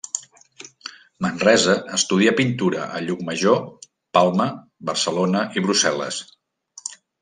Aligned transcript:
Manresa 1.25 1.75
estudià 1.99 2.33
pintura 2.41 2.81
a 2.87 3.03
Llucmajor, 3.05 3.63
Palma, 4.21 4.51
Barcelona 4.93 5.49
i 5.59 5.69
Brussel·les. 5.71 6.23